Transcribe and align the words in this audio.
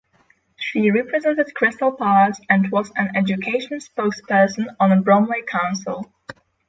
She 0.55 0.89
represented 0.89 1.53
Crystal 1.53 1.91
Palace 1.91 2.39
and 2.49 2.71
was 2.71 2.91
an 2.95 3.15
education 3.15 3.77
spokesperson 3.77 4.75
on 4.79 5.03
Bromley 5.03 5.43
Council. 5.43 6.11